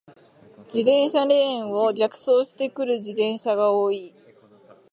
[0.65, 4.15] 自転車レーンを逆走してくる自転車が多い。